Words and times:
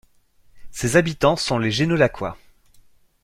Ses 0.71 0.95
habitants 0.95 1.35
sont 1.35 1.59
les 1.59 1.69
Génolhacois. 1.69 2.35